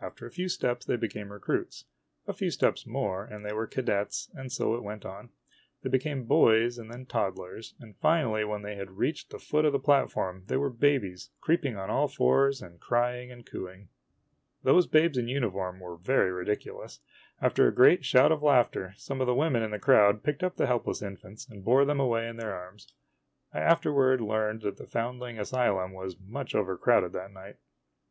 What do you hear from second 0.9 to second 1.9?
became recruits.